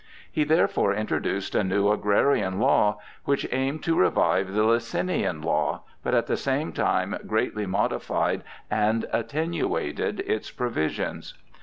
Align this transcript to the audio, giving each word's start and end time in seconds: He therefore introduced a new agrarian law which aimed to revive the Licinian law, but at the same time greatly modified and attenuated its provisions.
He 0.31 0.43
therefore 0.43 0.95
introduced 0.95 1.53
a 1.53 1.63
new 1.63 1.91
agrarian 1.91 2.59
law 2.59 2.97
which 3.25 3.45
aimed 3.51 3.83
to 3.83 3.95
revive 3.99 4.51
the 4.51 4.63
Licinian 4.63 5.43
law, 5.43 5.83
but 6.03 6.15
at 6.15 6.25
the 6.25 6.37
same 6.37 6.73
time 6.73 7.15
greatly 7.27 7.67
modified 7.67 8.43
and 8.71 9.05
attenuated 9.13 10.21
its 10.21 10.49
provisions. 10.49 11.35